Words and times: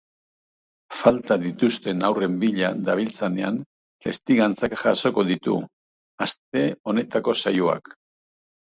Falta 1.01 1.35
dituzten 1.43 2.01
haurren 2.07 2.39
bila 2.45 2.71
dabiltzanen 2.89 3.61
testigantzak 4.07 4.77
jasoko 4.87 5.29
ditu 5.31 5.63
aste 6.29 6.69
honetako 6.89 7.41
saioak. 7.47 7.99